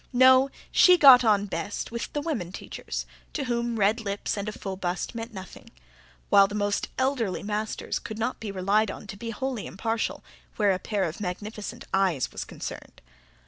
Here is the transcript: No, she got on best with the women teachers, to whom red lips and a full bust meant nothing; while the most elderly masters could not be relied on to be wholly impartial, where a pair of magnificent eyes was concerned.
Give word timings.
No, 0.13 0.49
she 0.71 0.97
got 0.97 1.23
on 1.23 1.45
best 1.45 1.91
with 1.91 2.11
the 2.13 2.21
women 2.21 2.51
teachers, 2.51 3.05
to 3.33 3.43
whom 3.43 3.77
red 3.77 4.01
lips 4.01 4.35
and 4.35 4.49
a 4.49 4.51
full 4.51 4.75
bust 4.75 5.13
meant 5.13 5.31
nothing; 5.31 5.69
while 6.31 6.47
the 6.47 6.55
most 6.55 6.87
elderly 6.97 7.43
masters 7.43 7.99
could 7.99 8.17
not 8.17 8.39
be 8.39 8.49
relied 8.51 8.89
on 8.89 9.05
to 9.05 9.15
be 9.15 9.29
wholly 9.29 9.67
impartial, 9.67 10.23
where 10.55 10.71
a 10.71 10.79
pair 10.79 11.03
of 11.03 11.21
magnificent 11.21 11.85
eyes 11.93 12.31
was 12.31 12.45
concerned. 12.45 12.99